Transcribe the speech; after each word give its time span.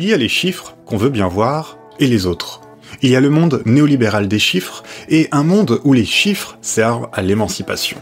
Il 0.00 0.06
y 0.06 0.12
a 0.12 0.16
les 0.16 0.28
chiffres 0.28 0.76
qu'on 0.86 0.96
veut 0.96 1.08
bien 1.08 1.28
voir 1.28 1.78
et 2.00 2.08
les 2.08 2.26
autres. 2.26 2.60
Il 3.02 3.10
y 3.10 3.16
a 3.16 3.20
le 3.20 3.30
monde 3.30 3.62
néolibéral 3.64 4.26
des 4.26 4.40
chiffres 4.40 4.82
et 5.08 5.28
un 5.30 5.44
monde 5.44 5.80
où 5.84 5.92
les 5.92 6.04
chiffres 6.04 6.58
servent 6.62 7.08
à 7.12 7.22
l'émancipation. 7.22 7.98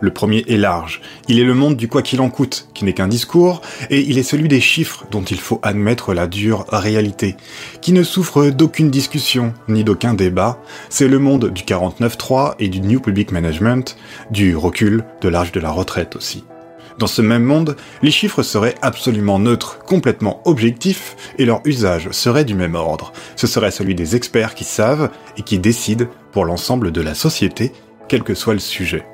Le 0.00 0.12
premier 0.12 0.44
est 0.48 0.58
large. 0.58 1.00
Il 1.28 1.38
est 1.38 1.44
le 1.44 1.54
monde 1.54 1.76
du 1.76 1.88
quoi 1.88 2.02
qu'il 2.02 2.20
en 2.20 2.28
coûte, 2.28 2.68
qui 2.74 2.84
n'est 2.84 2.92
qu'un 2.92 3.08
discours, 3.08 3.62
et 3.88 4.00
il 4.00 4.18
est 4.18 4.22
celui 4.22 4.48
des 4.48 4.60
chiffres 4.60 5.06
dont 5.10 5.22
il 5.22 5.38
faut 5.38 5.60
admettre 5.62 6.12
la 6.12 6.26
dure 6.26 6.66
réalité, 6.68 7.36
qui 7.80 7.92
ne 7.92 8.02
souffre 8.02 8.50
d'aucune 8.50 8.90
discussion, 8.90 9.54
ni 9.68 9.84
d'aucun 9.84 10.12
débat. 10.12 10.58
C'est 10.90 11.08
le 11.08 11.18
monde 11.18 11.50
du 11.50 11.62
49.3 11.62 12.56
et 12.58 12.68
du 12.68 12.80
New 12.80 13.00
Public 13.00 13.32
Management, 13.32 13.96
du 14.30 14.54
recul 14.54 15.04
de 15.22 15.28
l'âge 15.28 15.52
de 15.52 15.60
la 15.60 15.70
retraite 15.70 16.14
aussi. 16.14 16.44
Dans 16.98 17.06
ce 17.06 17.22
même 17.22 17.44
monde, 17.44 17.76
les 18.02 18.10
chiffres 18.10 18.42
seraient 18.42 18.74
absolument 18.82 19.38
neutres, 19.38 19.78
complètement 19.80 20.42
objectifs, 20.44 21.16
et 21.38 21.44
leur 21.44 21.60
usage 21.64 22.10
serait 22.10 22.44
du 22.44 22.54
même 22.54 22.74
ordre. 22.74 23.12
Ce 23.36 23.46
serait 23.46 23.70
celui 23.70 23.94
des 23.94 24.16
experts 24.16 24.54
qui 24.54 24.64
savent 24.64 25.10
et 25.36 25.42
qui 25.42 25.58
décident 25.58 26.06
pour 26.32 26.44
l'ensemble 26.44 26.92
de 26.92 27.00
la 27.00 27.14
société, 27.14 27.72
quel 28.08 28.22
que 28.22 28.34
soit 28.34 28.54
le 28.54 28.60
sujet. 28.60 29.06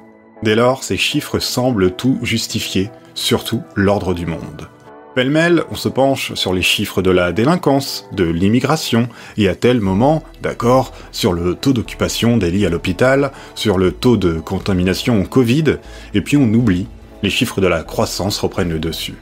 Dès 0.43 0.55
lors, 0.55 0.85
ces 0.85 0.97
chiffres 0.97 1.39
semblent 1.39 1.93
tout 1.93 2.19
justifier, 2.23 2.91
surtout 3.15 3.63
l'ordre 3.75 4.15
du 4.15 4.27
monde. 4.27 4.69
Pêle-mêle, 5.15 5.65
on 5.73 5.75
se 5.75 5.89
penche 5.89 6.35
sur 6.35 6.53
les 6.53 6.63
chiffres 6.63 7.03
de 7.03 7.11
la 7.11 7.33
délinquance, 7.33 8.09
de 8.13 8.23
l'immigration, 8.23 9.09
et 9.37 9.49
à 9.49 9.57
tel 9.57 9.81
moment, 9.81 10.23
d'accord, 10.43 10.93
sur 11.11 11.33
le 11.33 11.57
taux 11.57 11.73
d'occupation 11.73 12.37
des 12.37 12.53
lits 12.53 12.67
à 12.67 12.71
l'hôpital, 12.71 13.33
sur 13.57 13.79
le 13.79 13.91
taux 13.91 14.17
de 14.17 14.35
contamination 14.35 15.21
au 15.21 15.25
Covid, 15.25 15.79
et 16.15 16.21
puis 16.21 16.37
on 16.37 16.53
oublie 16.53 16.87
les 17.23 17.31
chiffres 17.31 17.61
de 17.61 17.67
la 17.67 17.83
croissance 17.83 18.39
reprennent 18.39 18.71
le 18.71 18.79
dessus. 18.79 19.17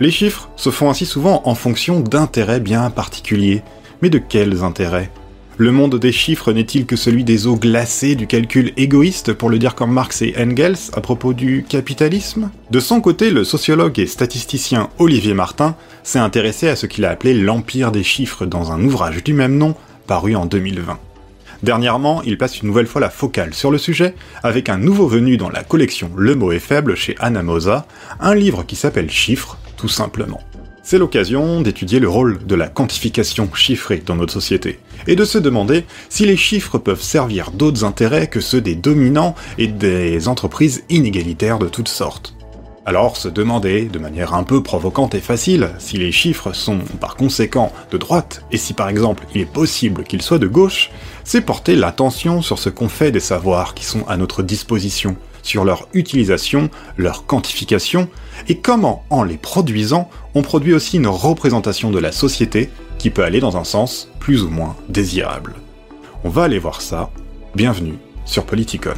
Les 0.00 0.10
chiffres 0.10 0.48
se 0.56 0.70
font 0.70 0.90
ainsi 0.90 1.06
souvent 1.06 1.42
en 1.44 1.54
fonction 1.54 2.00
d'intérêts 2.00 2.60
bien 2.60 2.88
particuliers. 2.90 3.62
Mais 4.00 4.10
de 4.10 4.18
quels 4.18 4.62
intérêts? 4.62 5.10
Le 5.56 5.72
monde 5.72 5.98
des 5.98 6.12
chiffres 6.12 6.52
n'est-il 6.52 6.86
que 6.86 6.94
celui 6.94 7.24
des 7.24 7.48
eaux 7.48 7.56
glacées 7.56 8.14
du 8.14 8.28
calcul 8.28 8.72
égoïste, 8.76 9.32
pour 9.32 9.50
le 9.50 9.58
dire 9.58 9.74
comme 9.74 9.90
Marx 9.90 10.22
et 10.22 10.32
Engels, 10.38 10.76
à 10.92 11.00
propos 11.00 11.32
du 11.32 11.64
capitalisme? 11.68 12.50
De 12.70 12.78
son 12.78 13.00
côté, 13.00 13.32
le 13.32 13.42
sociologue 13.42 13.98
et 13.98 14.06
statisticien 14.06 14.88
Olivier 14.98 15.34
Martin 15.34 15.74
s'est 16.04 16.20
intéressé 16.20 16.68
à 16.68 16.76
ce 16.76 16.86
qu'il 16.86 17.04
a 17.04 17.10
appelé 17.10 17.34
l'empire 17.34 17.90
des 17.90 18.04
chiffres 18.04 18.46
dans 18.46 18.70
un 18.70 18.80
ouvrage 18.84 19.24
du 19.24 19.32
même 19.32 19.58
nom, 19.58 19.74
paru 20.06 20.36
en 20.36 20.46
2020. 20.46 20.96
Dernièrement, 21.62 22.22
il 22.22 22.38
passe 22.38 22.60
une 22.60 22.68
nouvelle 22.68 22.86
fois 22.86 23.00
la 23.00 23.10
focale 23.10 23.52
sur 23.52 23.70
le 23.70 23.78
sujet, 23.78 24.14
avec 24.42 24.68
un 24.68 24.78
nouveau 24.78 25.08
venu 25.08 25.36
dans 25.36 25.50
la 25.50 25.64
collection 25.64 26.10
Le 26.16 26.34
mot 26.34 26.52
est 26.52 26.60
faible 26.60 26.94
chez 26.94 27.16
Anamosa, 27.18 27.86
un 28.20 28.34
livre 28.34 28.62
qui 28.62 28.76
s'appelle 28.76 29.10
Chiffres, 29.10 29.58
tout 29.76 29.88
simplement. 29.88 30.40
C'est 30.84 30.98
l'occasion 30.98 31.60
d'étudier 31.60 31.98
le 31.98 32.08
rôle 32.08 32.46
de 32.46 32.54
la 32.54 32.68
quantification 32.68 33.52
chiffrée 33.52 34.02
dans 34.06 34.16
notre 34.16 34.32
société, 34.32 34.78
et 35.06 35.16
de 35.16 35.24
se 35.24 35.36
demander 35.36 35.84
si 36.08 36.24
les 36.24 36.36
chiffres 36.36 36.78
peuvent 36.78 37.02
servir 37.02 37.50
d'autres 37.50 37.84
intérêts 37.84 38.28
que 38.28 38.40
ceux 38.40 38.60
des 38.60 38.74
dominants 38.74 39.34
et 39.58 39.66
des 39.66 40.28
entreprises 40.28 40.84
inégalitaires 40.88 41.58
de 41.58 41.68
toutes 41.68 41.88
sortes. 41.88 42.37
Alors 42.88 43.18
se 43.18 43.28
demander, 43.28 43.84
de 43.84 43.98
manière 43.98 44.32
un 44.32 44.44
peu 44.44 44.62
provocante 44.62 45.14
et 45.14 45.20
facile, 45.20 45.72
si 45.78 45.98
les 45.98 46.10
chiffres 46.10 46.54
sont 46.54 46.78
par 46.98 47.16
conséquent 47.16 47.70
de 47.90 47.98
droite, 47.98 48.46
et 48.50 48.56
si 48.56 48.72
par 48.72 48.88
exemple 48.88 49.26
il 49.34 49.42
est 49.42 49.52
possible 49.52 50.04
qu'ils 50.04 50.22
soient 50.22 50.38
de 50.38 50.46
gauche, 50.46 50.90
c'est 51.22 51.42
porter 51.42 51.76
l'attention 51.76 52.40
sur 52.40 52.58
ce 52.58 52.70
qu'on 52.70 52.88
fait 52.88 53.12
des 53.12 53.20
savoirs 53.20 53.74
qui 53.74 53.84
sont 53.84 54.08
à 54.08 54.16
notre 54.16 54.42
disposition, 54.42 55.16
sur 55.42 55.66
leur 55.66 55.86
utilisation, 55.92 56.70
leur 56.96 57.26
quantification, 57.26 58.08
et 58.48 58.56
comment, 58.56 59.04
en 59.10 59.22
les 59.22 59.36
produisant, 59.36 60.08
on 60.34 60.40
produit 60.40 60.72
aussi 60.72 60.96
une 60.96 61.08
représentation 61.08 61.90
de 61.90 61.98
la 61.98 62.10
société 62.10 62.70
qui 62.96 63.10
peut 63.10 63.22
aller 63.22 63.40
dans 63.40 63.58
un 63.58 63.64
sens 63.64 64.08
plus 64.18 64.44
ou 64.44 64.48
moins 64.48 64.76
désirable. 64.88 65.56
On 66.24 66.30
va 66.30 66.44
aller 66.44 66.58
voir 66.58 66.80
ça. 66.80 67.10
Bienvenue 67.54 67.98
sur 68.24 68.46
Politicon. 68.46 68.94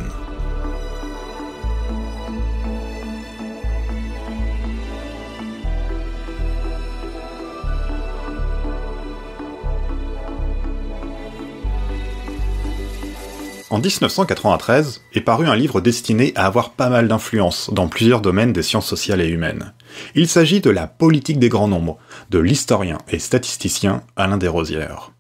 En 13.71 13.79
1993 13.79 15.01
est 15.15 15.21
paru 15.21 15.47
un 15.47 15.55
livre 15.55 15.81
destiné 15.81 16.33
à 16.35 16.47
avoir 16.47 16.71
pas 16.71 16.89
mal 16.89 17.07
d'influence 17.07 17.71
dans 17.73 17.87
plusieurs 17.87 18.21
domaines 18.21 18.53
des 18.53 18.65
sciences 18.65 18.89
sociales 18.89 19.21
et 19.21 19.29
humaines. 19.29 19.73
Il 20.17 20.27
s'agit 20.27 20.61
de 20.61 20.71
La 20.71 20.89
politique 20.89 21.39
des 21.39 21.49
grands 21.49 21.69
nombres, 21.69 21.97
de 22.31 22.41
l'historien 22.41 22.99
et 23.09 23.21
statisticien 23.21 24.03
Alain 24.17 24.39
Desrosières. 24.39 25.13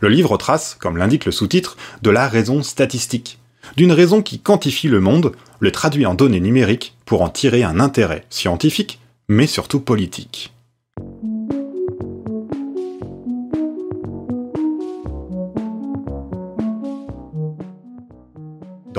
Le 0.00 0.08
livre 0.08 0.36
trace, 0.38 0.76
comme 0.80 0.96
l'indique 0.96 1.24
le 1.24 1.30
sous-titre, 1.30 1.76
de 2.02 2.10
la 2.10 2.26
raison 2.26 2.64
statistique, 2.64 3.38
d'une 3.76 3.92
raison 3.92 4.22
qui 4.22 4.40
quantifie 4.40 4.88
le 4.88 4.98
monde, 4.98 5.30
le 5.60 5.70
traduit 5.70 6.04
en 6.04 6.14
données 6.14 6.40
numériques 6.40 6.96
pour 7.04 7.22
en 7.22 7.28
tirer 7.28 7.62
un 7.62 7.78
intérêt 7.78 8.24
scientifique, 8.28 8.98
mais 9.28 9.46
surtout 9.46 9.78
politique. 9.78 10.53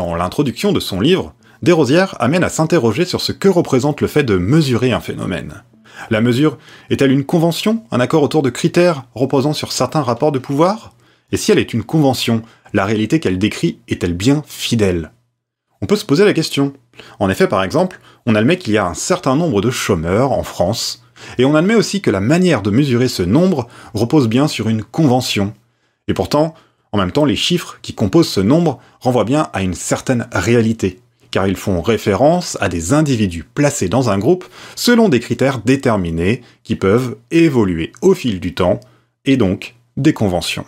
Dans 0.06 0.14
l'introduction 0.14 0.72
de 0.72 0.80
son 0.80 1.02
livre, 1.02 1.34
Desrosières 1.64 2.16
amène 2.20 2.44
à 2.44 2.50
s'interroger 2.50 3.06
sur 3.06 3.22
ce 3.22 3.32
que 3.32 3.48
représente 3.48 4.02
le 4.02 4.08
fait 4.08 4.22
de 4.22 4.38
mesurer 4.38 4.92
un 4.92 5.00
phénomène. 5.00 5.64
La 6.12 6.22
mesure 6.22 6.60
est-elle 6.92 7.10
une 7.12 7.26
convention, 7.26 7.84
un 7.90 8.00
accord 8.00 8.22
autour 8.22 8.44
de 8.44 8.52
critères 8.52 9.06
reposant 9.16 9.54
sur 9.54 9.72
certains 9.72 10.04
rapports 10.04 10.32
de 10.32 10.38
pouvoir? 10.38 10.94
Et 11.32 11.38
si 11.38 11.52
elle 11.52 11.58
est 11.58 11.74
une 11.74 11.84
convention, 11.84 12.44
la 12.72 12.86
réalité 12.86 13.20
qu'elle 13.20 13.40
décrit 13.40 13.80
est-elle 13.88 14.14
bien 14.14 14.44
fidèle? 14.46 15.12
On 15.82 15.88
peut 15.88 15.96
se 15.96 16.06
poser 16.06 16.24
la 16.24 16.34
question. 16.34 16.74
En 17.18 17.32
effet, 17.32 17.48
par 17.48 17.64
exemple, 17.64 18.00
on 18.28 18.36
admet 18.36 18.60
qu'il 18.60 18.74
y 18.74 18.78
a 18.78 18.86
un 18.86 18.94
certain 18.94 19.36
nombre 19.36 19.60
de 19.60 19.72
chômeurs 19.72 20.34
en 20.34 20.44
France, 20.44 21.04
et 21.40 21.46
on 21.46 21.56
admet 21.56 21.74
aussi 21.74 22.02
que 22.02 22.12
la 22.12 22.22
manière 22.22 22.62
de 22.62 22.70
mesurer 22.70 23.08
ce 23.08 23.24
nombre 23.24 23.68
repose 23.96 24.28
bien 24.28 24.48
sur 24.48 24.70
une 24.70 24.84
convention. 24.84 25.56
Et 26.08 26.14
pourtant, 26.14 26.54
en 26.95 26.97
même 26.97 27.11
temps, 27.11 27.25
les 27.25 27.35
chiffres 27.35 27.78
qui 27.81 27.94
composent 27.94 28.29
ce 28.29 28.39
nombre 28.39 28.79
renvoient 29.01 29.25
bien 29.25 29.50
à 29.51 29.63
une 29.63 29.73
certaine 29.73 30.29
réalité, 30.31 31.01
car 31.29 31.45
ils 31.45 31.57
font 31.57 31.81
référence 31.81 32.57
à 32.61 32.69
des 32.69 32.94
individus 32.94 33.44
placés 33.44 33.89
dans 33.89 34.09
un 34.09 34.17
groupe 34.17 34.45
selon 34.78 35.09
des 35.09 35.19
critères 35.19 35.59
déterminés 35.59 36.41
qui 36.63 36.78
peuvent 36.78 37.17
évoluer 37.31 37.91
au 38.01 38.13
fil 38.13 38.39
du 38.39 38.53
temps, 38.53 38.79
et 39.25 39.35
donc 39.35 39.75
des 39.97 40.13
conventions. 40.13 40.66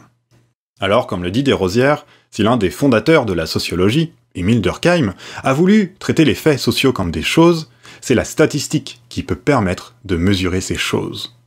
Alors, 0.82 1.08
comme 1.08 1.24
le 1.24 1.32
dit 1.32 1.44
Desrosières, 1.44 2.06
si 2.30 2.44
l'un 2.44 2.58
des 2.58 2.72
fondateurs 2.72 3.26
de 3.26 3.32
la 3.32 3.46
sociologie, 3.46 4.12
Émile 4.36 4.60
Durkheim, 4.60 5.14
a 5.46 5.54
voulu 5.54 5.96
traiter 5.98 6.26
les 6.26 6.36
faits 6.36 6.60
sociaux 6.60 6.92
comme 6.92 7.12
des 7.12 7.22
choses, 7.22 7.72
c'est 8.02 8.16
la 8.16 8.26
statistique 8.26 9.00
qui 9.08 9.24
peut 9.24 9.38
permettre 9.38 9.96
de 10.04 10.18
mesurer 10.18 10.60
ces 10.60 10.76
choses. 10.76 11.38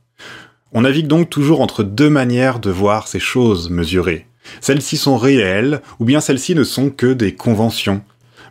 On 0.71 0.81
navigue 0.81 1.05
donc 1.05 1.29
toujours 1.29 1.61
entre 1.61 1.83
deux 1.83 2.09
manières 2.09 2.59
de 2.59 2.71
voir 2.71 3.07
ces 3.07 3.19
choses 3.19 3.69
mesurées, 3.69 4.25
celles-ci 4.59 4.97
sont 4.97 5.17
réelles, 5.17 5.81
ou 5.99 6.05
bien 6.05 6.21
celles-ci 6.21 6.55
ne 6.55 6.63
sont 6.63 6.89
que 6.89 7.13
des 7.13 7.33
conventions. 7.33 8.01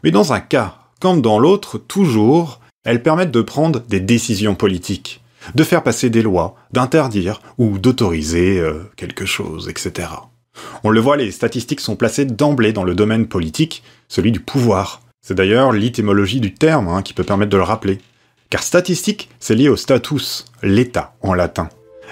Mais 0.03 0.11
dans 0.11 0.33
un 0.33 0.41
cas, 0.41 0.77
comme 1.01 1.23
dans 1.23 1.39
l'autre, 1.39 1.79
toujours, 1.79 2.61
elles 2.85 3.03
permettent 3.03 3.31
de 3.31 3.43
prendre 3.43 3.81
des 3.81 4.01
décisions 4.01 4.55
politiques, 4.55 5.23
de 5.55 5.65
faire 5.65 5.83
passer 5.83 6.11
des 6.11 6.23
lois, 6.23 6.57
d'interdire 6.73 7.41
ou 7.59 7.79
d'autoriser 7.79 8.59
euh, 8.59 8.91
quelque 8.97 9.27
chose, 9.27 9.69
etc. 9.69 10.09
On 10.85 10.91
le 10.91 11.01
voit, 11.01 11.17
les 11.17 11.31
statistiques 11.31 11.81
sont 11.81 11.97
placées 11.97 12.25
d'emblée 12.25 12.73
dans 12.73 12.85
le 12.85 12.95
domaine 12.95 13.27
politique, 13.27 13.83
celui 14.09 14.33
du 14.33 14.41
pouvoir. 14.41 15.03
C'est 15.23 15.35
d'ailleurs 15.35 15.73
l'étymologie 15.73 16.41
du 16.41 16.55
terme 16.55 16.89
hein, 16.89 17.03
qui 17.03 17.15
peut 17.15 17.25
permettre 17.25 17.51
de 17.51 17.57
le 17.57 17.63
rappeler. 17.63 17.99
Car 18.49 18.63
statistique, 18.63 19.29
c'est 19.39 19.55
lié 19.55 19.69
au 19.69 19.77
status, 19.77 20.47
l'état 20.63 21.15
en 21.23 21.35
latin. 21.35 21.69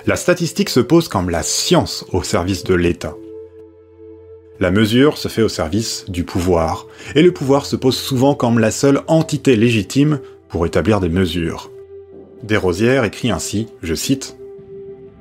La 0.07 0.17
statistique 0.17 0.69
se 0.69 0.81
pose 0.81 1.09
comme 1.09 1.31
la 1.31 1.43
science 1.43 2.05
au 2.13 2.23
service 2.23 2.65
de 2.65 2.75
l'état. 2.75 3.15
La 4.61 4.73
mesure 4.73 5.19
se 5.19 5.29
fait 5.29 5.43
au 5.43 5.49
service 5.49 6.05
du 6.09 6.25
pouvoir, 6.25 6.87
et 7.15 7.23
le 7.23 7.31
pouvoir 7.31 7.65
se 7.65 7.77
pose 7.77 7.97
souvent 7.97 8.35
comme 8.35 8.59
la 8.59 8.73
seule 8.73 9.03
entité 9.07 9.55
légitime 9.55 10.19
pour 10.49 10.67
établir 10.67 10.99
des 10.99 11.09
mesures. 11.09 11.71
Desrosières 12.43 13.05
écrit 13.05 13.31
ainsi, 13.31 13.69
je 13.83 13.95
cite, 13.95 14.37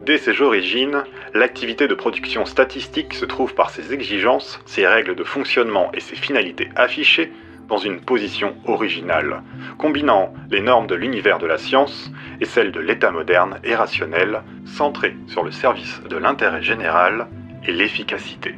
Dès 0.07 0.17
ses 0.17 0.41
origines, 0.41 1.03
l'activité 1.35 1.87
de 1.87 1.93
production 1.93 2.45
statistique 2.45 3.13
se 3.13 3.25
trouve 3.25 3.53
par 3.53 3.69
ses 3.69 3.93
exigences, 3.93 4.59
ses 4.65 4.87
règles 4.87 5.15
de 5.15 5.23
fonctionnement 5.23 5.91
et 5.93 5.99
ses 5.99 6.15
finalités 6.15 6.69
affichées 6.75 7.31
dans 7.67 7.77
une 7.77 7.99
position 7.99 8.55
originale, 8.65 9.43
combinant 9.77 10.33
les 10.49 10.61
normes 10.61 10.87
de 10.87 10.95
l'univers 10.95 11.37
de 11.37 11.45
la 11.45 11.59
science 11.59 12.09
et 12.41 12.45
celles 12.45 12.71
de 12.71 12.79
l'État 12.79 13.11
moderne 13.11 13.59
et 13.63 13.75
rationnel, 13.75 14.41
centré 14.65 15.15
sur 15.27 15.43
le 15.43 15.51
service 15.51 16.01
de 16.09 16.17
l'intérêt 16.17 16.63
général 16.63 17.27
et 17.67 17.73
l'efficacité. 17.73 18.55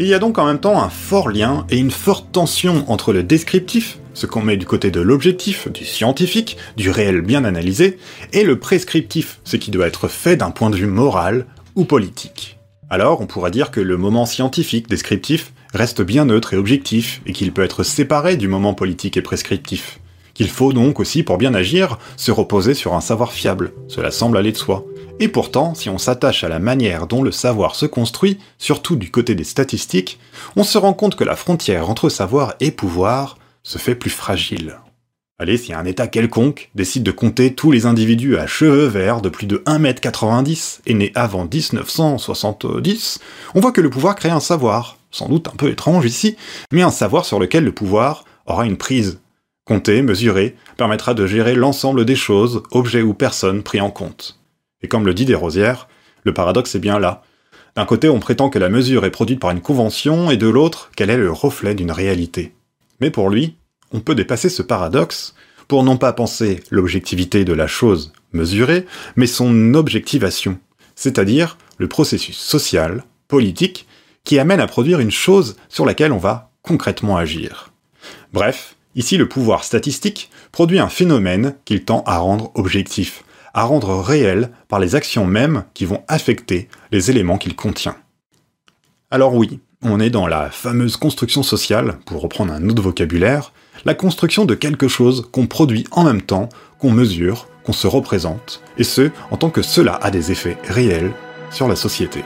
Il 0.00 0.06
y 0.06 0.14
a 0.14 0.20
donc 0.20 0.38
en 0.38 0.46
même 0.46 0.60
temps 0.60 0.80
un 0.80 0.90
fort 0.90 1.28
lien 1.28 1.66
et 1.70 1.76
une 1.76 1.90
forte 1.90 2.30
tension 2.30 2.88
entre 2.88 3.12
le 3.12 3.24
descriptif, 3.24 3.98
ce 4.14 4.26
qu'on 4.26 4.42
met 4.42 4.56
du 4.56 4.64
côté 4.64 4.92
de 4.92 5.00
l'objectif, 5.00 5.66
du 5.72 5.84
scientifique, 5.84 6.56
du 6.76 6.90
réel 6.90 7.20
bien 7.20 7.44
analysé, 7.44 7.98
et 8.32 8.44
le 8.44 8.60
prescriptif, 8.60 9.40
ce 9.42 9.56
qui 9.56 9.72
doit 9.72 9.88
être 9.88 10.06
fait 10.06 10.36
d'un 10.36 10.52
point 10.52 10.70
de 10.70 10.76
vue 10.76 10.86
moral 10.86 11.46
ou 11.74 11.84
politique. 11.84 12.60
Alors, 12.88 13.20
on 13.20 13.26
pourrait 13.26 13.50
dire 13.50 13.72
que 13.72 13.80
le 13.80 13.96
moment 13.96 14.24
scientifique 14.24 14.88
descriptif 14.88 15.52
reste 15.74 16.00
bien 16.00 16.26
neutre 16.26 16.54
et 16.54 16.58
objectif, 16.58 17.20
et 17.26 17.32
qu'il 17.32 17.50
peut 17.50 17.64
être 17.64 17.82
séparé 17.82 18.36
du 18.36 18.46
moment 18.46 18.74
politique 18.74 19.16
et 19.16 19.22
prescriptif. 19.22 19.98
Qu'il 20.32 20.48
faut 20.48 20.72
donc 20.72 21.00
aussi, 21.00 21.24
pour 21.24 21.38
bien 21.38 21.54
agir, 21.54 21.98
se 22.16 22.30
reposer 22.30 22.74
sur 22.74 22.94
un 22.94 23.00
savoir 23.00 23.32
fiable, 23.32 23.72
cela 23.88 24.12
semble 24.12 24.36
aller 24.36 24.52
de 24.52 24.56
soi. 24.58 24.84
Et 25.20 25.28
pourtant, 25.28 25.74
si 25.74 25.90
on 25.90 25.98
s'attache 25.98 26.44
à 26.44 26.48
la 26.48 26.60
manière 26.60 27.06
dont 27.08 27.22
le 27.22 27.32
savoir 27.32 27.74
se 27.74 27.86
construit, 27.86 28.38
surtout 28.58 28.94
du 28.94 29.10
côté 29.10 29.34
des 29.34 29.44
statistiques, 29.44 30.20
on 30.54 30.62
se 30.62 30.78
rend 30.78 30.92
compte 30.92 31.16
que 31.16 31.24
la 31.24 31.34
frontière 31.34 31.90
entre 31.90 32.08
savoir 32.08 32.54
et 32.60 32.70
pouvoir 32.70 33.36
se 33.64 33.78
fait 33.78 33.96
plus 33.96 34.10
fragile. 34.10 34.78
Allez, 35.40 35.56
si 35.56 35.72
un 35.72 35.84
État 35.84 36.08
quelconque 36.08 36.70
décide 36.74 37.04
de 37.04 37.12
compter 37.12 37.54
tous 37.54 37.70
les 37.70 37.86
individus 37.86 38.36
à 38.38 38.46
cheveux 38.46 38.86
verts 38.86 39.20
de 39.20 39.28
plus 39.28 39.46
de 39.46 39.58
1m90 39.66 40.80
et 40.86 40.94
nés 40.94 41.12
avant 41.14 41.44
1970, 41.44 43.20
on 43.54 43.60
voit 43.60 43.70
que 43.70 43.80
le 43.80 43.90
pouvoir 43.90 44.16
crée 44.16 44.30
un 44.30 44.40
savoir, 44.40 44.98
sans 45.10 45.28
doute 45.28 45.48
un 45.48 45.56
peu 45.56 45.68
étrange 45.68 46.06
ici, 46.06 46.36
mais 46.72 46.82
un 46.82 46.90
savoir 46.90 47.24
sur 47.24 47.38
lequel 47.38 47.64
le 47.64 47.72
pouvoir 47.72 48.24
aura 48.46 48.66
une 48.66 48.76
prise. 48.76 49.20
Compter, 49.64 50.02
mesurer, 50.02 50.56
permettra 50.76 51.14
de 51.14 51.26
gérer 51.26 51.54
l'ensemble 51.54 52.04
des 52.04 52.16
choses, 52.16 52.62
objets 52.72 53.02
ou 53.02 53.14
personnes 53.14 53.62
pris 53.62 53.80
en 53.80 53.90
compte. 53.90 54.37
Et 54.82 54.88
comme 54.88 55.06
le 55.06 55.14
dit 55.14 55.24
Desrosières, 55.24 55.88
le 56.24 56.34
paradoxe 56.34 56.74
est 56.74 56.80
bien 56.80 56.98
là. 56.98 57.22
D'un 57.76 57.84
côté, 57.84 58.08
on 58.08 58.20
prétend 58.20 58.50
que 58.50 58.58
la 58.58 58.68
mesure 58.68 59.04
est 59.04 59.10
produite 59.10 59.40
par 59.40 59.50
une 59.50 59.60
convention, 59.60 60.30
et 60.30 60.36
de 60.36 60.48
l'autre, 60.48 60.90
qu'elle 60.96 61.10
est 61.10 61.16
le 61.16 61.32
reflet 61.32 61.74
d'une 61.74 61.92
réalité. 61.92 62.54
Mais 63.00 63.10
pour 63.10 63.30
lui, 63.30 63.56
on 63.92 64.00
peut 64.00 64.14
dépasser 64.14 64.48
ce 64.48 64.62
paradoxe 64.62 65.34
pour 65.68 65.84
non 65.84 65.96
pas 65.96 66.12
penser 66.12 66.62
l'objectivité 66.70 67.44
de 67.44 67.52
la 67.52 67.66
chose 67.66 68.12
mesurée, 68.32 68.86
mais 69.16 69.26
son 69.26 69.74
objectivation, 69.74 70.58
c'est-à-dire 70.94 71.56
le 71.76 71.88
processus 71.88 72.36
social, 72.36 73.04
politique, 73.28 73.86
qui 74.24 74.38
amène 74.38 74.60
à 74.60 74.66
produire 74.66 75.00
une 75.00 75.10
chose 75.10 75.56
sur 75.68 75.86
laquelle 75.86 76.12
on 76.12 76.18
va 76.18 76.50
concrètement 76.62 77.16
agir. 77.16 77.70
Bref, 78.32 78.76
ici 78.94 79.16
le 79.16 79.28
pouvoir 79.28 79.64
statistique 79.64 80.30
produit 80.52 80.78
un 80.78 80.88
phénomène 80.88 81.54
qu'il 81.64 81.84
tend 81.84 82.02
à 82.06 82.18
rendre 82.18 82.50
objectif, 82.54 83.24
à 83.54 83.64
rendre 83.64 84.00
réel 84.00 84.50
par 84.68 84.80
les 84.80 84.94
actions 84.94 85.26
mêmes 85.26 85.64
qui 85.74 85.84
vont 85.84 86.04
affecter 86.08 86.68
les 86.92 87.10
éléments 87.10 87.38
qu'il 87.38 87.56
contient. 87.56 87.96
Alors 89.10 89.34
oui, 89.34 89.60
on 89.82 90.00
est 90.00 90.10
dans 90.10 90.26
la 90.26 90.50
fameuse 90.50 90.96
construction 90.96 91.42
sociale, 91.42 91.98
pour 92.04 92.20
reprendre 92.20 92.52
un 92.52 92.68
autre 92.68 92.82
vocabulaire, 92.82 93.52
la 93.84 93.94
construction 93.94 94.44
de 94.44 94.54
quelque 94.54 94.88
chose 94.88 95.28
qu'on 95.32 95.46
produit 95.46 95.86
en 95.92 96.04
même 96.04 96.22
temps, 96.22 96.48
qu'on 96.78 96.90
mesure, 96.90 97.48
qu'on 97.64 97.72
se 97.72 97.86
représente, 97.86 98.62
et 98.76 98.84
ce, 98.84 99.10
en 99.30 99.36
tant 99.36 99.50
que 99.50 99.62
cela 99.62 99.94
a 99.94 100.10
des 100.10 100.32
effets 100.32 100.58
réels 100.64 101.12
sur 101.50 101.68
la 101.68 101.76
société. 101.76 102.24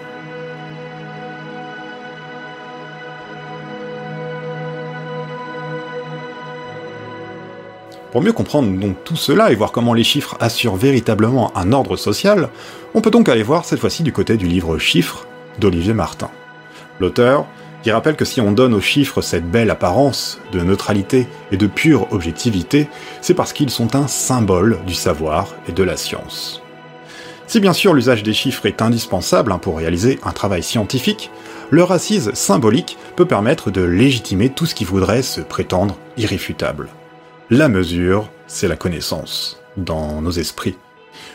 Pour 8.13 8.21
mieux 8.21 8.35
comprendre 8.35 8.71
tout 9.05 9.17
cela 9.17 9.51
et 9.51 9.55
voir 9.55 9.73
comment 9.73 9.95
les 9.95 10.05
chiffres 10.05 10.37
assurent 10.39 10.77
véritablement 10.77 11.51
un 11.57 11.73
ordre 11.73 11.97
social, 11.97 12.51
on 12.93 13.01
peut 13.01 13.11
donc 13.11 13.31
aller 13.31 13.43
voir 13.43 13.65
cette 13.65 13.81
fois-ci 13.81 14.03
du 14.03 14.13
côté 14.13 14.37
du 14.37 14.47
livre 14.47 14.77
Chiffres 14.77 15.27
d'Olivier 15.59 15.95
Martin. 15.95 16.31
L'auteur 17.01 17.47
qui 17.83 17.91
rappelle 17.91 18.15
que 18.15 18.27
si 18.27 18.43
on 18.43 18.53
donne 18.53 18.75
aux 18.75 18.83
chiffres 18.83 19.23
cette 19.23 19.51
belle 19.51 19.71
apparence 19.71 20.39
de 20.53 20.61
neutralité 20.61 21.27
et 21.53 21.57
de 21.57 21.67
pure 21.67 22.07
objectivité, 22.13 22.87
c'est 23.23 23.33
parce 23.33 23.55
qu'ils 23.55 23.71
sont 23.71 23.97
un 23.97 24.07
symbole 24.07 24.79
du 24.87 24.95
savoir 24.95 25.49
et 25.67 25.73
de 25.73 25.83
la 25.83 25.97
science. 25.97 26.63
Si 27.47 27.61
bien 27.61 27.73
sûr 27.73 27.95
l'usage 27.95 28.23
des 28.23 28.35
chiffres 28.35 28.67
est 28.67 28.83
indispensable 28.83 29.53
hein, 29.53 29.59
pour 29.59 29.79
réaliser 29.79 30.21
un 30.23 30.33
travail 30.33 30.63
scientifique, 30.63 31.31
leur 31.71 31.93
assise 31.93 32.31
symbolique 32.35 32.99
peut 33.17 33.27
permettre 33.27 33.71
de 33.71 33.81
légitimer 33.81 34.51
tout 34.51 34.67
ce 34.67 34.75
qui 34.75 34.85
voudrait 34.85 35.23
se 35.23 35.41
prétendre 35.41 35.97
irréfutable. 36.19 36.91
La 37.55 37.69
mesure, 37.69 38.31
c'est 38.47 38.67
la 38.67 38.77
connaissance, 38.77 39.61
dans 39.77 40.23
nos 40.23 40.31
esprits. 40.31 40.79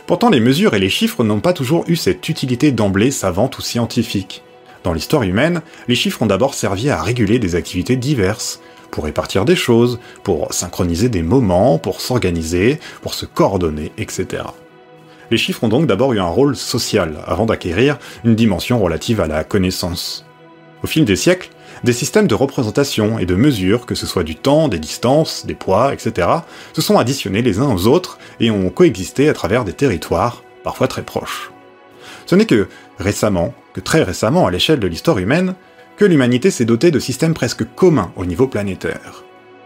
Pourtant 0.08 0.31
les 0.31 0.40
mesures 0.40 0.74
et 0.74 0.80
les 0.80 0.90
chiffres 0.90 1.24
n'ont 1.24 1.42
pas 1.42 1.54
toujours 1.54 1.84
eu 1.88 1.96
cette 1.96 2.28
utilité 2.28 2.72
d'emblée 2.72 3.12
savante 3.12 3.60
ou 3.60 3.62
scientifique. 3.62 4.42
Dans 4.84 4.94
l'histoire 4.94 5.22
humaine, 5.22 5.62
les 5.88 5.94
chiffres 5.94 6.24
ont 6.24 6.25
d'abord 6.25 6.56
servi 6.56 6.90
à 6.90 7.04
réguler 7.04 7.38
des 7.38 7.54
activités 7.54 7.98
diverses, 7.98 8.62
pour 8.90 9.04
répartir 9.04 9.46
des 9.46 9.56
choses, 9.56 10.00
pour 10.24 10.52
synchroniser 10.52 11.08
des 11.08 11.22
moments, 11.22 11.78
pour 11.78 12.02
s'organiser, 12.02 12.80
pour 13.04 13.13
se 13.13 13.28
coordonner, 13.28 13.92
etc. 14.00 14.42
Les 15.30 15.38
chiffres 15.38 15.66
ont 15.66 15.70
donc 15.70 15.86
d'abord 15.86 16.13
eu 16.13 16.20
un 16.20 16.25
rôle 16.25 16.56
social, 16.56 17.20
avant 17.28 17.46
d'acquérir 17.46 18.00
une 18.25 18.34
dimension 18.34 18.80
relative 18.80 19.22
à 19.22 19.28
la 19.28 19.44
connaissance. 19.44 20.25
Au 20.84 20.88
fil 20.88 21.06
des 21.06 21.16
siècles, 21.16 21.50
des 21.83 21.94
systèmes 21.94 22.27
de 22.27 22.35
représentation 22.35 23.19
et 23.19 23.25
de 23.25 23.35
mesure, 23.35 23.85
que 23.85 23.95
ce 23.95 24.06
soit 24.06 24.24
du 24.24 24.35
temps, 24.35 24.68
des 24.68 24.79
distances, 24.79 25.45
des 25.45 25.56
poids, 25.56 25.94
etc., 25.94 26.27
se 26.74 26.81
sont 26.81 26.97
additionnés 26.97 27.41
les 27.41 27.59
uns 27.59 27.74
aux 27.74 27.88
autres 27.88 28.18
et 28.39 28.51
ont 28.51 28.69
coexisté 28.69 29.29
à 29.29 29.33
travers 29.33 29.63
des 29.63 29.74
territoires, 29.74 30.44
parfois 30.63 30.88
très 30.88 31.03
proches. 31.03 31.51
Ce 32.25 32.35
n'est 32.35 32.45
que 32.45 32.68
récemment, 33.00 33.53
que 33.74 33.79
très 33.79 34.03
récemment 34.03 34.47
à 34.47 34.51
l'échelle 34.51 34.79
de 34.79 34.88
l'histoire 34.88 35.18
humaine, 35.18 35.56
que 35.97 36.06
l'humanité 36.06 36.51
s'est 36.51 36.65
dotée 36.65 36.91
de 36.91 37.00
systèmes 37.00 37.33
presque 37.33 37.65
communs 37.75 38.12
au 38.15 38.25
niveau 38.25 38.47
planétaire. 38.47 39.24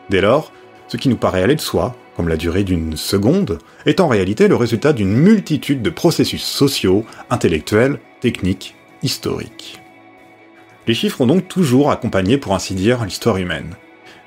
Dès 0.09 0.21
lors, 0.21 0.51
ce 0.87 0.97
qui 0.97 1.09
nous 1.09 1.17
paraît 1.17 1.43
aller 1.43 1.55
de 1.55 1.61
soi, 1.61 1.95
comme 2.15 2.27
la 2.27 2.37
durée 2.37 2.63
d'une 2.63 2.97
seconde, 2.97 3.59
est 3.85 3.99
en 3.99 4.07
réalité 4.07 4.47
le 4.47 4.55
résultat 4.55 4.93
d'une 4.93 5.13
multitude 5.13 5.81
de 5.81 5.89
processus 5.89 6.43
sociaux, 6.43 7.05
intellectuels, 7.29 7.99
techniques, 8.19 8.75
historiques. 9.01 9.81
Les 10.88 10.94
chiffres 10.94 11.22
ont 11.22 11.28
donc 11.28 11.48
toujours 11.48 11.92
accompagné, 11.92 12.38
pour 12.38 12.56
ainsi 12.56 12.74
dire, 12.74 13.06
l'histoire 13.06 13.38
humaine. 13.38 13.75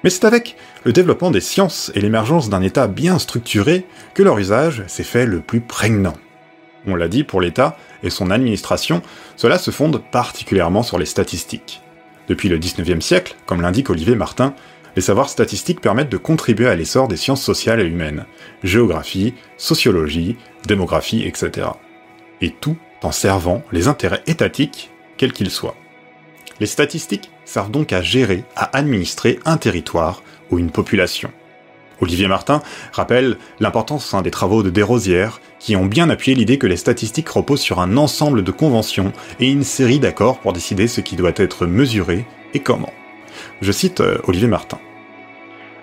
Mais 0.04 0.10
c'est 0.10 0.26
avec 0.26 0.56
le 0.84 0.92
développement 0.92 1.30
des 1.30 1.40
sciences 1.40 1.90
et 1.94 2.00
l'émergence 2.00 2.50
d'un 2.50 2.62
État 2.62 2.86
bien 2.86 3.18
structuré 3.18 3.86
que 4.12 4.22
leur 4.22 4.38
usage 4.38 4.84
s'est 4.86 5.02
fait 5.02 5.26
le 5.26 5.40
plus 5.40 5.60
prégnant. 5.60 6.14
On 6.86 6.94
l'a 6.94 7.08
dit, 7.08 7.24
pour 7.24 7.40
l'État 7.40 7.78
et 8.02 8.10
son 8.10 8.30
administration, 8.30 9.02
cela 9.36 9.58
se 9.58 9.70
fonde 9.70 10.02
particulièrement 10.10 10.82
sur 10.82 10.98
les 10.98 11.06
statistiques. 11.06 11.80
Depuis 12.28 12.48
le 12.48 12.58
19e 12.58 13.00
siècle, 13.00 13.34
comme 13.46 13.62
l'indique 13.62 13.90
Olivier 13.90 14.14
Martin, 14.14 14.54
les 14.96 15.02
savoirs 15.02 15.28
statistiques 15.28 15.80
permettent 15.80 16.12
de 16.12 16.18
contribuer 16.18 16.68
à 16.68 16.76
l'essor 16.76 17.08
des 17.08 17.16
sciences 17.16 17.42
sociales 17.42 17.80
et 17.80 17.86
humaines, 17.86 18.26
géographie, 18.62 19.34
sociologie, 19.56 20.36
démographie, 20.66 21.24
etc. 21.24 21.68
Et 22.40 22.50
tout 22.50 22.76
en 23.02 23.10
servant 23.10 23.62
les 23.72 23.88
intérêts 23.88 24.22
étatiques, 24.26 24.90
quels 25.16 25.32
qu'ils 25.32 25.50
soient. 25.50 25.76
Les 26.60 26.66
statistiques 26.66 27.30
servent 27.44 27.70
donc 27.70 27.92
à 27.92 28.02
gérer, 28.02 28.44
à 28.56 28.76
administrer 28.76 29.38
un 29.44 29.56
territoire 29.56 30.22
ou 30.50 30.58
une 30.58 30.70
population. 30.70 31.32
Olivier 32.00 32.28
Martin 32.28 32.62
rappelle 32.92 33.36
l'importance 33.60 34.14
des 34.22 34.30
travaux 34.30 34.62
de 34.62 34.70
Desrosières, 34.70 35.40
qui 35.58 35.76
ont 35.76 35.86
bien 35.86 36.10
appuyé 36.10 36.36
l'idée 36.36 36.58
que 36.58 36.66
les 36.66 36.76
statistiques 36.76 37.28
reposent 37.28 37.60
sur 37.60 37.80
un 37.80 37.96
ensemble 37.96 38.42
de 38.42 38.50
conventions 38.50 39.12
et 39.40 39.50
une 39.50 39.62
série 39.62 40.00
d'accords 40.00 40.38
pour 40.40 40.52
décider 40.52 40.88
ce 40.88 41.00
qui 41.00 41.16
doit 41.16 41.32
être 41.36 41.66
mesuré 41.66 42.26
et 42.52 42.60
comment. 42.60 42.92
Je 43.60 43.72
cite 43.72 44.00
euh, 44.00 44.18
Olivier 44.24 44.48
Martin. 44.48 44.78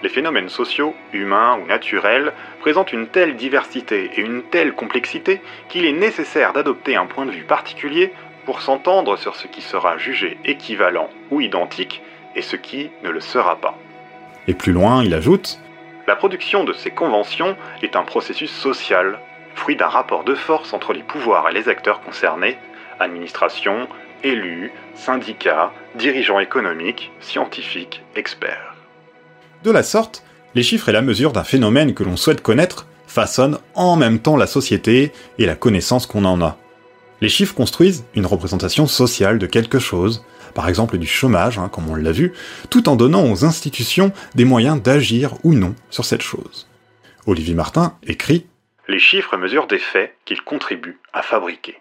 Les 0.03 0.09
phénomènes 0.09 0.49
sociaux, 0.49 0.95
humains 1.13 1.59
ou 1.61 1.67
naturels, 1.67 2.33
présentent 2.59 2.91
une 2.91 3.07
telle 3.07 3.35
diversité 3.35 4.09
et 4.15 4.21
une 4.21 4.41
telle 4.41 4.73
complexité 4.73 5.41
qu'il 5.69 5.85
est 5.85 5.91
nécessaire 5.91 6.53
d'adopter 6.53 6.95
un 6.95 7.05
point 7.05 7.25
de 7.25 7.31
vue 7.31 7.43
particulier 7.43 8.11
pour 8.51 8.61
s'entendre 8.61 9.15
sur 9.15 9.37
ce 9.37 9.47
qui 9.47 9.61
sera 9.61 9.97
jugé 9.97 10.37
équivalent 10.43 11.09
ou 11.29 11.39
identique 11.39 12.01
et 12.35 12.41
ce 12.41 12.57
qui 12.57 12.89
ne 13.01 13.09
le 13.09 13.21
sera 13.21 13.55
pas. 13.55 13.77
Et 14.45 14.53
plus 14.53 14.73
loin, 14.73 15.05
il 15.05 15.13
ajoute 15.13 15.57
la 16.05 16.17
production 16.17 16.65
de 16.65 16.73
ces 16.73 16.91
conventions 16.91 17.55
est 17.81 17.95
un 17.95 18.03
processus 18.03 18.51
social, 18.51 19.19
fruit 19.55 19.77
d'un 19.77 19.87
rapport 19.87 20.25
de 20.25 20.35
force 20.35 20.73
entre 20.73 20.91
les 20.91 21.03
pouvoirs 21.03 21.47
et 21.47 21.53
les 21.53 21.69
acteurs 21.69 22.01
concernés, 22.01 22.57
administration, 22.99 23.87
élus, 24.21 24.73
syndicats, 24.95 25.71
dirigeants 25.95 26.39
économiques, 26.41 27.09
scientifiques, 27.21 28.03
experts. 28.17 28.75
De 29.63 29.71
la 29.71 29.83
sorte, 29.83 30.25
les 30.55 30.63
chiffres 30.63 30.89
et 30.89 30.91
la 30.91 31.01
mesure 31.01 31.31
d'un 31.31 31.45
phénomène 31.45 31.93
que 31.93 32.03
l'on 32.03 32.17
souhaite 32.17 32.41
connaître 32.41 32.85
façonnent 33.07 33.59
en 33.75 33.95
même 33.95 34.19
temps 34.19 34.35
la 34.35 34.47
société 34.47 35.13
et 35.37 35.45
la 35.45 35.55
connaissance 35.55 36.05
qu'on 36.05 36.25
en 36.25 36.41
a. 36.41 36.57
Les 37.21 37.29
chiffres 37.29 37.53
construisent 37.53 38.03
une 38.15 38.25
représentation 38.25 38.87
sociale 38.87 39.37
de 39.37 39.45
quelque 39.45 39.77
chose, 39.77 40.25
par 40.55 40.67
exemple 40.67 40.97
du 40.97 41.05
chômage, 41.05 41.59
hein, 41.59 41.69
comme 41.69 41.87
on 41.87 41.95
l'a 41.95 42.11
vu, 42.11 42.33
tout 42.71 42.89
en 42.89 42.95
donnant 42.95 43.31
aux 43.31 43.45
institutions 43.45 44.11
des 44.33 44.43
moyens 44.43 44.81
d'agir 44.81 45.35
ou 45.43 45.53
non 45.53 45.75
sur 45.91 46.03
cette 46.03 46.23
chose. 46.23 46.67
Olivier 47.27 47.53
Martin 47.53 47.95
écrit 48.03 48.47
Les 48.87 48.97
chiffres 48.99 49.37
mesurent 49.37 49.67
des 49.67 49.77
faits 49.77 50.15
qu'ils 50.25 50.41
contribuent 50.41 50.99
à 51.13 51.21
fabriquer. 51.21 51.75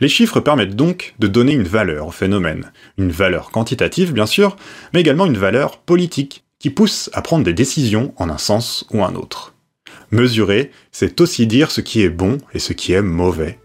Les 0.00 0.08
chiffres 0.08 0.40
permettent 0.40 0.76
donc 0.76 1.14
de 1.20 1.28
donner 1.28 1.52
une 1.52 1.62
valeur 1.62 2.08
au 2.08 2.10
phénomène, 2.10 2.72
une 2.98 3.12
valeur 3.12 3.50
quantitative 3.50 4.12
bien 4.12 4.26
sûr, 4.26 4.56
mais 4.92 5.00
également 5.00 5.26
une 5.26 5.38
valeur 5.38 5.78
politique, 5.78 6.44
qui 6.58 6.70
pousse 6.70 7.08
à 7.12 7.22
prendre 7.22 7.44
des 7.44 7.52
décisions 7.52 8.12
en 8.16 8.28
un 8.28 8.38
sens 8.38 8.86
ou 8.90 9.04
un 9.04 9.14
autre. 9.14 9.54
Mesurer, 10.10 10.70
c'est 10.90 11.20
aussi 11.20 11.46
dire 11.46 11.70
ce 11.70 11.80
qui 11.80 12.02
est 12.02 12.10
bon 12.10 12.38
et 12.52 12.58
ce 12.58 12.72
qui 12.72 12.92
est 12.92 13.02
mauvais. 13.02 13.58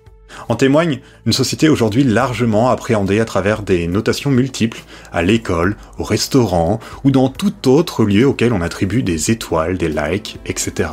En 0.49 0.55
témoigne 0.55 0.99
une 1.25 1.33
société 1.33 1.69
aujourd'hui 1.69 2.03
largement 2.03 2.69
appréhendée 2.69 3.19
à 3.19 3.25
travers 3.25 3.61
des 3.61 3.87
notations 3.87 4.31
multiples, 4.31 4.81
à 5.11 5.21
l'école, 5.21 5.77
au 5.97 6.03
restaurant 6.03 6.79
ou 7.03 7.11
dans 7.11 7.29
tout 7.29 7.69
autre 7.69 8.03
lieu 8.03 8.27
auquel 8.27 8.53
on 8.53 8.61
attribue 8.61 9.03
des 9.03 9.31
étoiles, 9.31 9.77
des 9.77 9.89
likes, 9.89 10.39
etc. 10.45 10.89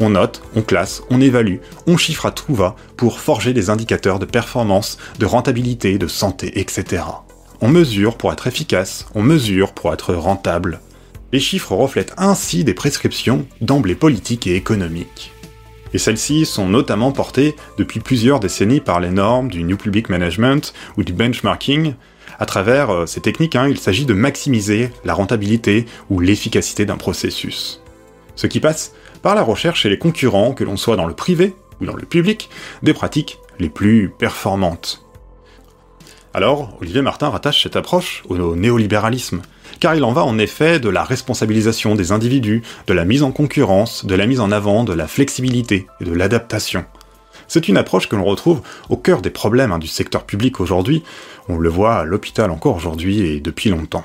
On 0.00 0.10
note, 0.10 0.42
on 0.54 0.62
classe, 0.62 1.02
on 1.10 1.20
évalue, 1.20 1.58
on 1.86 1.96
chiffre 1.96 2.26
à 2.26 2.30
tout 2.30 2.54
va 2.54 2.76
pour 2.96 3.20
forger 3.20 3.52
des 3.52 3.70
indicateurs 3.70 4.18
de 4.18 4.24
performance, 4.24 4.98
de 5.18 5.26
rentabilité, 5.26 5.98
de 5.98 6.06
santé, 6.06 6.58
etc. 6.60 7.02
On 7.60 7.68
mesure 7.68 8.16
pour 8.16 8.32
être 8.32 8.46
efficace, 8.46 9.06
on 9.14 9.22
mesure 9.22 9.72
pour 9.72 9.92
être 9.92 10.14
rentable. 10.14 10.80
Les 11.32 11.40
chiffres 11.40 11.72
reflètent 11.74 12.14
ainsi 12.16 12.64
des 12.64 12.74
prescriptions 12.74 13.46
d'emblée 13.60 13.94
politiques 13.94 14.46
et 14.46 14.54
économiques. 14.54 15.32
Et 15.94 15.98
celles-ci 15.98 16.44
sont 16.44 16.68
notamment 16.68 17.12
portées 17.12 17.56
depuis 17.76 18.00
plusieurs 18.00 18.40
décennies 18.40 18.80
par 18.80 19.00
les 19.00 19.10
normes 19.10 19.48
du 19.48 19.64
New 19.64 19.76
Public 19.76 20.08
Management 20.08 20.74
ou 20.96 21.02
du 21.02 21.12
benchmarking. 21.12 21.94
À 22.38 22.46
travers 22.46 22.90
euh, 22.90 23.06
ces 23.06 23.20
techniques, 23.20 23.56
hein, 23.56 23.68
il 23.68 23.78
s'agit 23.78 24.06
de 24.06 24.14
maximiser 24.14 24.90
la 25.04 25.14
rentabilité 25.14 25.86
ou 26.10 26.20
l'efficacité 26.20 26.84
d'un 26.84 26.96
processus. 26.96 27.82
Ce 28.36 28.46
qui 28.46 28.60
passe 28.60 28.92
par 29.22 29.34
la 29.34 29.42
recherche 29.42 29.80
chez 29.82 29.88
les 29.88 29.98
concurrents, 29.98 30.52
que 30.52 30.64
l'on 30.64 30.76
soit 30.76 30.96
dans 30.96 31.06
le 31.06 31.14
privé 31.14 31.56
ou 31.80 31.86
dans 31.86 31.96
le 31.96 32.04
public, 32.04 32.50
des 32.82 32.94
pratiques 32.94 33.38
les 33.58 33.68
plus 33.68 34.12
performantes. 34.16 35.07
Alors, 36.34 36.76
Olivier 36.80 37.00
Martin 37.00 37.30
rattache 37.30 37.62
cette 37.62 37.76
approche 37.76 38.22
au 38.28 38.54
néolibéralisme, 38.54 39.40
car 39.80 39.94
il 39.94 40.04
en 40.04 40.12
va 40.12 40.24
en 40.24 40.38
effet 40.38 40.78
de 40.78 40.90
la 40.90 41.02
responsabilisation 41.02 41.94
des 41.94 42.12
individus, 42.12 42.62
de 42.86 42.92
la 42.92 43.06
mise 43.06 43.22
en 43.22 43.32
concurrence, 43.32 44.04
de 44.04 44.14
la 44.14 44.26
mise 44.26 44.40
en 44.40 44.52
avant 44.52 44.84
de 44.84 44.92
la 44.92 45.08
flexibilité 45.08 45.86
et 46.00 46.04
de 46.04 46.12
l'adaptation. 46.12 46.84
C'est 47.46 47.68
une 47.68 47.78
approche 47.78 48.10
que 48.10 48.16
l'on 48.16 48.24
retrouve 48.24 48.60
au 48.90 48.98
cœur 48.98 49.22
des 49.22 49.30
problèmes 49.30 49.72
hein, 49.72 49.78
du 49.78 49.86
secteur 49.86 50.24
public 50.24 50.60
aujourd'hui, 50.60 51.02
on 51.48 51.56
le 51.56 51.70
voit 51.70 51.94
à 51.94 52.04
l'hôpital 52.04 52.50
encore 52.50 52.76
aujourd'hui 52.76 53.20
et 53.20 53.40
depuis 53.40 53.70
longtemps. 53.70 54.04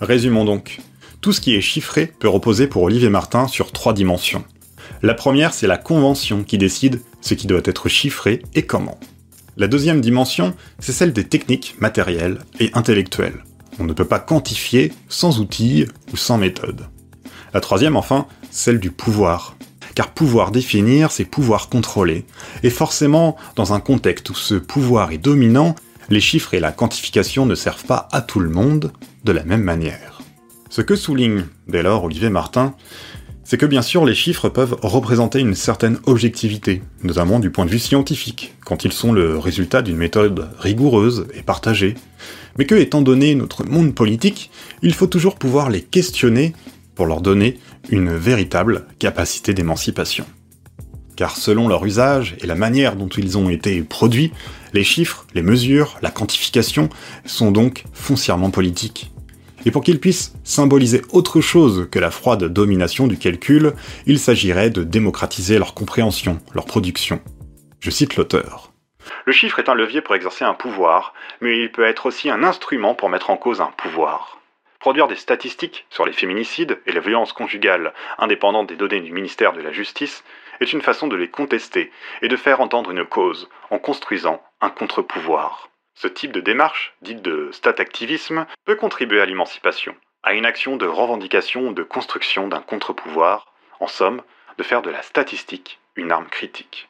Résumons 0.00 0.46
donc. 0.46 0.80
Tout 1.20 1.32
ce 1.32 1.40
qui 1.40 1.56
est 1.56 1.60
chiffré 1.60 2.06
peut 2.06 2.28
reposer 2.28 2.68
pour 2.68 2.84
Olivier 2.84 3.10
Martin 3.10 3.48
sur 3.48 3.72
trois 3.72 3.92
dimensions. 3.92 4.44
La 5.02 5.14
première, 5.14 5.52
c'est 5.52 5.66
la 5.66 5.76
convention 5.76 6.44
qui 6.44 6.58
décide 6.58 7.00
ce 7.20 7.34
qui 7.34 7.48
doit 7.48 7.60
être 7.64 7.88
chiffré 7.88 8.42
et 8.54 8.62
comment. 8.62 8.98
La 9.56 9.66
deuxième 9.66 10.00
dimension, 10.00 10.54
c'est 10.78 10.92
celle 10.92 11.12
des 11.12 11.24
techniques 11.24 11.74
matérielles 11.80 12.38
et 12.60 12.70
intellectuelles. 12.74 13.42
On 13.80 13.84
ne 13.84 13.92
peut 13.92 14.04
pas 14.04 14.20
quantifier 14.20 14.92
sans 15.08 15.40
outils 15.40 15.86
ou 16.12 16.16
sans 16.16 16.38
méthode. 16.38 16.86
La 17.52 17.60
troisième, 17.60 17.96
enfin, 17.96 18.26
celle 18.50 18.78
du 18.78 18.92
pouvoir. 18.92 19.56
Car 19.96 20.12
pouvoir 20.12 20.52
définir, 20.52 21.10
c'est 21.10 21.24
pouvoir 21.24 21.68
contrôler. 21.68 22.24
Et 22.62 22.70
forcément, 22.70 23.36
dans 23.56 23.72
un 23.72 23.80
contexte 23.80 24.30
où 24.30 24.34
ce 24.34 24.54
pouvoir 24.54 25.10
est 25.10 25.18
dominant, 25.18 25.74
les 26.10 26.20
chiffres 26.20 26.54
et 26.54 26.60
la 26.60 26.70
quantification 26.70 27.44
ne 27.44 27.56
servent 27.56 27.84
pas 27.84 28.08
à 28.12 28.20
tout 28.20 28.38
le 28.38 28.50
monde 28.50 28.92
de 29.24 29.32
la 29.32 29.42
même 29.42 29.64
manière. 29.64 30.17
Ce 30.70 30.82
que 30.82 30.96
souligne 30.96 31.46
dès 31.66 31.82
lors 31.82 32.04
Olivier 32.04 32.28
Martin, 32.28 32.74
c'est 33.42 33.56
que 33.56 33.64
bien 33.64 33.80
sûr 33.80 34.04
les 34.04 34.14
chiffres 34.14 34.50
peuvent 34.50 34.76
représenter 34.82 35.40
une 35.40 35.54
certaine 35.54 35.98
objectivité, 36.04 36.82
notamment 37.02 37.40
du 37.40 37.50
point 37.50 37.64
de 37.64 37.70
vue 37.70 37.78
scientifique, 37.78 38.54
quand 38.66 38.84
ils 38.84 38.92
sont 38.92 39.12
le 39.12 39.38
résultat 39.38 39.80
d'une 39.80 39.96
méthode 39.96 40.50
rigoureuse 40.58 41.26
et 41.32 41.42
partagée, 41.42 41.94
mais 42.58 42.66
que 42.66 42.74
étant 42.74 43.00
donné 43.00 43.34
notre 43.34 43.64
monde 43.64 43.94
politique, 43.94 44.50
il 44.82 44.92
faut 44.92 45.06
toujours 45.06 45.36
pouvoir 45.36 45.70
les 45.70 45.80
questionner 45.80 46.52
pour 46.94 47.06
leur 47.06 47.22
donner 47.22 47.58
une 47.88 48.14
véritable 48.14 48.84
capacité 48.98 49.54
d'émancipation. 49.54 50.26
Car 51.16 51.36
selon 51.36 51.68
leur 51.68 51.86
usage 51.86 52.36
et 52.40 52.46
la 52.46 52.54
manière 52.54 52.96
dont 52.96 53.08
ils 53.08 53.38
ont 53.38 53.48
été 53.48 53.80
produits, 53.80 54.32
les 54.74 54.84
chiffres, 54.84 55.26
les 55.34 55.42
mesures, 55.42 55.96
la 56.02 56.10
quantification 56.10 56.90
sont 57.24 57.50
donc 57.50 57.84
foncièrement 57.94 58.50
politiques. 58.50 59.10
Et 59.68 59.70
pour 59.70 59.84
qu'ils 59.84 60.00
puissent 60.00 60.32
symboliser 60.44 61.02
autre 61.12 61.42
chose 61.42 61.88
que 61.92 61.98
la 61.98 62.10
froide 62.10 62.44
domination 62.44 63.06
du 63.06 63.18
calcul, 63.18 63.74
il 64.06 64.18
s'agirait 64.18 64.70
de 64.70 64.82
démocratiser 64.82 65.58
leur 65.58 65.74
compréhension, 65.74 66.40
leur 66.54 66.64
production. 66.64 67.20
Je 67.78 67.90
cite 67.90 68.16
l'auteur. 68.16 68.72
Le 69.26 69.32
chiffre 69.34 69.58
est 69.58 69.68
un 69.68 69.74
levier 69.74 70.00
pour 70.00 70.14
exercer 70.14 70.46
un 70.46 70.54
pouvoir, 70.54 71.12
mais 71.42 71.60
il 71.60 71.70
peut 71.70 71.84
être 71.84 72.06
aussi 72.06 72.30
un 72.30 72.44
instrument 72.44 72.94
pour 72.94 73.10
mettre 73.10 73.28
en 73.28 73.36
cause 73.36 73.60
un 73.60 73.70
pouvoir. 73.76 74.40
Produire 74.80 75.06
des 75.06 75.16
statistiques 75.16 75.84
sur 75.90 76.06
les 76.06 76.14
féminicides 76.14 76.78
et 76.86 76.92
les 76.92 77.00
violences 77.00 77.34
conjugales 77.34 77.92
indépendantes 78.16 78.70
des 78.70 78.76
données 78.76 79.02
du 79.02 79.12
ministère 79.12 79.52
de 79.52 79.60
la 79.60 79.72
Justice 79.72 80.24
est 80.60 80.72
une 80.72 80.80
façon 80.80 81.08
de 81.08 81.16
les 81.16 81.28
contester 81.28 81.92
et 82.22 82.28
de 82.28 82.36
faire 82.36 82.62
entendre 82.62 82.90
une 82.90 83.04
cause 83.04 83.50
en 83.68 83.78
construisant 83.78 84.42
un 84.62 84.70
contre-pouvoir. 84.70 85.68
Ce 86.00 86.06
type 86.06 86.30
de 86.30 86.40
démarche, 86.40 86.94
dite 87.02 87.22
de 87.22 87.50
stat-activisme, 87.50 88.46
peut 88.64 88.76
contribuer 88.76 89.20
à 89.20 89.26
l'émancipation, 89.26 89.96
à 90.22 90.34
une 90.34 90.46
action 90.46 90.76
de 90.76 90.86
revendication 90.86 91.70
ou 91.70 91.72
de 91.72 91.82
construction 91.82 92.46
d'un 92.46 92.60
contre-pouvoir, 92.60 93.52
en 93.80 93.88
somme, 93.88 94.22
de 94.58 94.62
faire 94.62 94.80
de 94.80 94.90
la 94.90 95.02
statistique 95.02 95.80
une 95.96 96.12
arme 96.12 96.28
critique. 96.30 96.88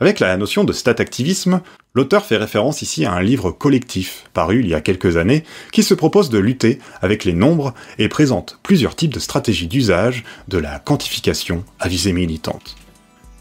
Avec 0.00 0.18
la 0.18 0.36
notion 0.36 0.64
de 0.64 0.72
stat-activisme, 0.72 1.62
l'auteur 1.94 2.26
fait 2.26 2.36
référence 2.36 2.82
ici 2.82 3.04
à 3.04 3.12
un 3.12 3.22
livre 3.22 3.52
collectif, 3.52 4.24
paru 4.34 4.58
il 4.58 4.66
y 4.66 4.74
a 4.74 4.80
quelques 4.80 5.16
années, 5.16 5.44
qui 5.70 5.84
se 5.84 5.94
propose 5.94 6.30
de 6.30 6.38
lutter 6.38 6.80
avec 7.00 7.24
les 7.24 7.32
nombres 7.32 7.74
et 7.98 8.08
présente 8.08 8.58
plusieurs 8.64 8.96
types 8.96 9.14
de 9.14 9.20
stratégies 9.20 9.68
d'usage 9.68 10.24
de 10.48 10.58
la 10.58 10.80
quantification 10.80 11.64
à 11.78 11.86
visée 11.86 12.12
militante. 12.12 12.74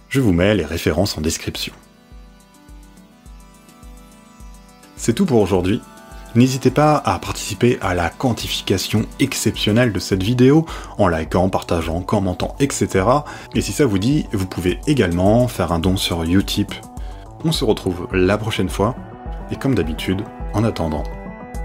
Je 0.10 0.22
vous 0.22 0.32
mets 0.32 0.54
les 0.54 0.66
références 0.66 1.18
en 1.18 1.22
description. 1.22 1.74
C'est 5.04 5.12
tout 5.12 5.26
pour 5.26 5.42
aujourd'hui. 5.42 5.82
N'hésitez 6.34 6.72
pas 6.72 6.96
à 6.96 7.20
participer 7.20 7.78
à 7.82 7.94
la 7.94 8.10
quantification 8.10 9.06
exceptionnelle 9.20 9.92
de 9.92 10.00
cette 10.00 10.24
vidéo 10.24 10.66
en 10.98 11.10
likant, 11.10 11.50
partageant, 11.50 12.00
commentant, 12.00 12.56
etc. 12.62 13.06
Et 13.54 13.60
si 13.60 13.74
ça 13.74 13.86
vous 13.86 13.98
dit, 13.98 14.28
vous 14.32 14.48
pouvez 14.48 14.80
également 14.88 15.50
faire 15.50 15.74
un 15.74 15.80
don 15.80 15.98
sur 15.98 16.24
Utip. 16.24 16.74
On 17.44 17.52
se 17.52 17.66
retrouve 17.66 18.08
la 18.14 18.38
prochaine 18.38 18.70
fois, 18.70 18.96
et 19.52 19.58
comme 19.58 19.76
d'habitude, 19.76 20.24
en 20.54 20.64
attendant, 20.64 21.04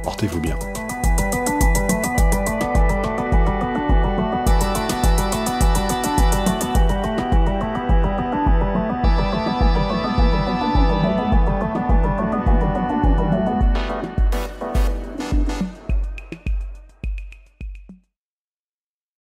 portez-vous 0.03 0.41
bien. 0.41 0.59